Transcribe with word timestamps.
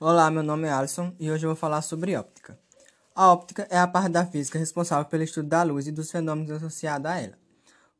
Olá, 0.00 0.30
meu 0.30 0.44
nome 0.44 0.68
é 0.68 0.70
Alisson 0.70 1.12
e 1.18 1.28
hoje 1.28 1.44
eu 1.44 1.50
vou 1.50 1.56
falar 1.56 1.82
sobre 1.82 2.14
óptica. 2.14 2.56
A 3.16 3.32
óptica 3.32 3.66
é 3.68 3.76
a 3.76 3.86
parte 3.88 4.10
da 4.10 4.24
física 4.24 4.56
responsável 4.56 5.04
pelo 5.06 5.24
estudo 5.24 5.48
da 5.48 5.64
luz 5.64 5.88
e 5.88 5.90
dos 5.90 6.08
fenômenos 6.08 6.52
associados 6.52 7.10
a 7.10 7.18
ela. 7.18 7.36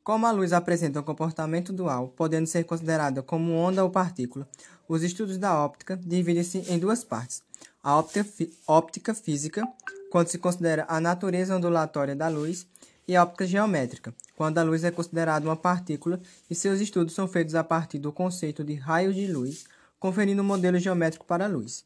Como 0.05 0.25
a 0.25 0.31
luz 0.31 0.53
apresenta 0.53 1.01
um 1.01 1.03
comportamento 1.03 1.73
dual, 1.73 2.07
podendo 2.11 2.47
ser 2.47 2.63
considerada 2.63 3.21
como 3.21 3.53
onda 3.53 3.83
ou 3.83 3.91
partícula, 3.91 4.49
os 4.89 5.03
estudos 5.03 5.39
da 5.39 5.59
óptica 5.59 5.97
dividem-se 5.97 6.59
em 6.73 6.79
duas 6.79 7.03
partes. 7.03 7.43
A 7.83 7.97
óptica, 7.97 8.25
óptica 8.65 9.13
física, 9.13 9.67
quando 10.09 10.29
se 10.29 10.39
considera 10.39 10.87
a 10.89 11.01
natureza 11.01 11.57
ondulatória 11.57 12.15
da 12.15 12.29
luz, 12.29 12.65
e 13.09 13.17
a 13.17 13.25
óptica 13.25 13.45
geométrica, 13.45 14.15
quando 14.37 14.59
a 14.59 14.63
luz 14.63 14.85
é 14.85 14.93
considerada 14.93 15.45
uma 15.45 15.57
partícula 15.57 16.21
e 16.49 16.55
seus 16.55 16.79
estudos 16.79 17.15
são 17.15 17.27
feitos 17.27 17.57
a 17.57 17.65
partir 17.65 17.99
do 17.99 18.13
conceito 18.13 18.63
de 18.63 18.75
raios 18.75 19.17
de 19.17 19.27
luz, 19.27 19.65
conferindo 19.99 20.43
um 20.43 20.45
modelo 20.45 20.79
geométrico 20.79 21.27
para 21.27 21.45
a 21.45 21.49
luz. 21.49 21.85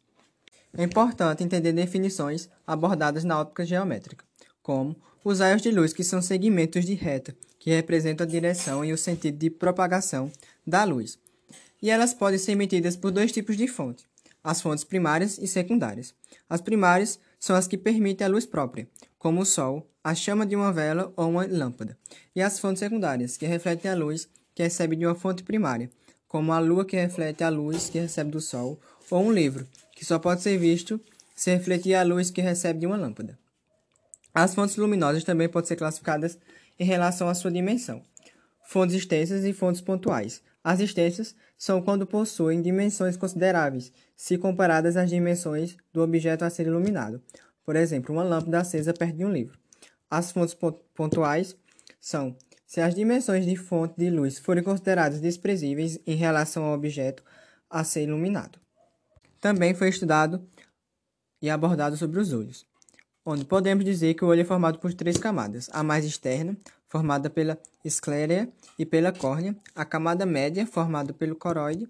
É 0.75 0.83
importante 0.83 1.45
entender 1.45 1.73
definições 1.73 2.49
abordadas 2.67 3.25
na 3.25 3.39
óptica 3.41 3.65
geométrica, 3.65 4.25
como 4.63 4.97
os 5.25 5.41
raios 5.41 5.63
de 5.63 5.71
luz, 5.71 5.93
que 5.93 6.03
são 6.03 6.23
segmentos 6.23 6.85
de 6.85 6.95
reta, 6.95 7.37
que 7.59 7.71
representam 7.71 8.27
a 8.27 8.29
direção 8.31 8.85
e 8.85 8.93
o 8.93 8.99
sentido 8.99 9.39
de 9.39 9.51
propagação 9.51 10.31
da 10.67 10.83
luz. 10.85 11.19
E 11.81 11.91
elas 11.91 12.15
podem 12.15 12.39
ser 12.39 12.53
emitidas 12.53 12.97
por 12.97 13.11
dois 13.11 13.31
tipos 13.33 13.57
de 13.57 13.69
fonte, 13.69 14.07
as 14.43 14.61
fontes 14.61 14.85
primárias 14.85 15.39
e 15.39 15.47
secundárias. 15.47 16.15
As 16.49 16.61
primárias 16.61 17.21
são 17.39 17.55
as 17.55 17.69
que 17.69 17.77
permitem 17.77 18.27
a 18.27 18.31
luz 18.31 18.47
própria, 18.47 18.89
como 19.19 19.43
o 19.43 19.47
sol, 19.47 19.89
a 20.03 20.15
chama 20.15 20.45
de 20.45 20.57
uma 20.57 20.73
vela 20.73 21.13
ou 21.17 21.29
uma 21.29 21.47
lâmpada, 21.47 21.97
e 22.35 22.43
as 22.43 22.59
fontes 22.59 22.81
secundárias, 22.81 23.37
que 23.37 23.47
refletem 23.47 23.91
a 23.91 23.95
luz 23.95 24.29
que 24.55 24.63
recebe 24.63 24.97
de 24.97 25.07
uma 25.07 25.15
fonte 25.15 25.43
primária, 25.43 25.91
como 26.33 26.51
a 26.51 26.59
lua 26.59 26.87
que 26.87 26.97
reflete 26.97 27.45
a 27.45 27.51
luz 27.51 27.91
que 27.91 27.99
recebe 27.99 28.31
do 28.31 28.41
sol, 28.41 28.81
ou 29.11 29.23
um 29.23 29.31
livro, 29.31 29.69
que 29.95 30.03
só 30.03 30.19
pode 30.19 30.41
ser 30.41 30.57
visto 30.57 30.99
se 31.37 31.51
refletir 31.55 31.95
a 31.95 32.03
luz 32.03 32.31
que 32.31 32.41
recebe 32.41 32.81
de 32.81 32.87
uma 32.87 32.97
lâmpada. 32.97 33.39
As 34.33 34.55
fontes 34.55 34.77
luminosas 34.77 35.25
também 35.25 35.47
podem 35.47 35.69
ser 35.69 35.77
classificadas 35.77 36.39
em 36.81 36.85
relação 36.85 37.29
à 37.29 37.35
sua 37.35 37.53
dimensão. 37.53 38.03
Fontes 38.65 38.97
extensas 38.97 39.45
e 39.45 39.53
fontes 39.53 39.83
pontuais. 39.83 40.43
As 40.65 40.81
extensas 40.81 41.37
são 41.59 41.83
quando 41.83 42.07
possuem 42.07 42.63
dimensões 42.63 43.15
consideráveis, 43.15 43.93
se 44.17 44.39
comparadas 44.39 44.97
às 44.97 45.11
dimensões 45.11 45.77
do 45.93 46.01
objeto 46.01 46.47
a 46.47 46.51
ser 46.51 46.67
iluminado. 46.67 47.21
Por 47.63 47.77
exemplo, 47.77 48.15
uma 48.15 48.25
lâmpada 48.25 48.61
acesa 48.61 48.95
perto 48.95 49.19
de 49.19 49.25
um 49.27 49.33
livro. 49.33 49.59
As 50.11 50.33
fontes 50.33 50.57
pontuais 50.95 51.55
são 52.01 52.35
se 52.73 52.81
as 52.81 52.95
dimensões 52.95 53.45
de 53.45 53.55
fonte 53.55 53.97
de 53.99 54.09
luz 54.09 54.39
forem 54.39 54.65
consideradas 54.65 55.21
desprezíveis 55.21 56.01
em 56.07 56.17
relação 56.17 56.65
ao 56.65 56.73
objeto 56.73 57.23
a 57.69 57.85
ser 57.85 58.05
iluminado. 58.05 58.59
Também 59.39 59.75
foi 59.75 59.91
estudado 59.91 60.43
e 61.43 61.51
abordado 61.51 61.99
sobre 61.99 62.19
os 62.19 62.33
olhos, 62.33 62.67
onde 63.27 63.45
podemos 63.45 63.85
dizer 63.85 64.15
que 64.15 64.25
o 64.25 64.29
olho 64.29 64.41
é 64.41 64.45
formado 64.45 64.79
por 64.79 64.95
três 64.95 65.19
camadas: 65.19 65.69
a 65.71 65.83
mais 65.83 66.07
externa, 66.07 66.57
formada 66.89 67.29
pela 67.29 67.59
esclérea 67.85 68.49
e 68.79 68.87
pela 68.87 69.13
córnea, 69.13 69.55
a 69.75 69.85
camada 69.85 70.25
média, 70.25 70.67
formada 70.67 71.13
pelo 71.13 71.37
coroide, 71.37 71.87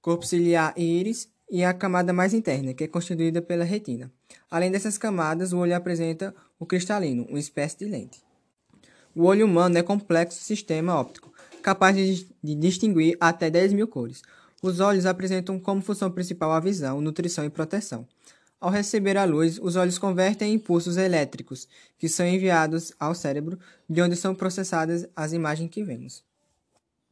corpo 0.00 0.24
ciliar 0.24 0.72
e 0.74 1.00
íris, 1.00 1.28
e 1.50 1.62
a 1.62 1.74
camada 1.74 2.14
mais 2.14 2.32
interna, 2.32 2.72
que 2.72 2.84
é 2.84 2.88
constituída 2.88 3.42
pela 3.42 3.62
retina. 3.62 4.10
Além 4.50 4.70
dessas 4.70 4.96
camadas, 4.96 5.52
o 5.52 5.58
olho 5.58 5.76
apresenta 5.76 6.34
o 6.58 6.64
cristalino, 6.64 7.26
uma 7.28 7.38
espécie 7.38 7.76
de 7.76 7.84
lente. 7.84 8.31
O 9.14 9.24
olho 9.24 9.44
humano 9.44 9.76
é 9.76 9.82
complexo 9.82 10.42
sistema 10.42 10.94
óptico, 10.94 11.30
capaz 11.62 11.94
de, 11.94 12.26
de 12.42 12.54
distinguir 12.54 13.16
até 13.20 13.50
10 13.50 13.74
mil 13.74 13.86
cores. 13.86 14.22
Os 14.62 14.80
olhos 14.80 15.04
apresentam 15.04 15.58
como 15.60 15.82
função 15.82 16.10
principal 16.10 16.50
a 16.50 16.60
visão, 16.60 17.00
nutrição 17.00 17.44
e 17.44 17.50
proteção. 17.50 18.06
Ao 18.58 18.70
receber 18.70 19.18
a 19.18 19.24
luz, 19.24 19.58
os 19.60 19.76
olhos 19.76 19.98
convertem 19.98 20.52
em 20.52 20.54
impulsos 20.54 20.96
elétricos, 20.96 21.68
que 21.98 22.08
são 22.08 22.26
enviados 22.26 22.92
ao 22.98 23.14
cérebro, 23.14 23.58
de 23.90 24.00
onde 24.00 24.16
são 24.16 24.34
processadas 24.34 25.06
as 25.14 25.32
imagens 25.32 25.68
que 25.68 25.82
vemos. 25.82 26.24